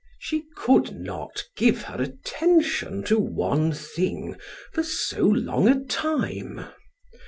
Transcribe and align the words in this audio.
She 0.17 0.45
could 0.57 0.95
not 0.99 1.43
give 1.55 1.83
her 1.83 2.01
attention 2.01 3.03
to 3.03 3.19
one 3.19 3.71
thing 3.71 4.35
for 4.73 4.81
so 4.81 5.23
long 5.27 5.67
a 5.67 5.79
time. 5.85 6.65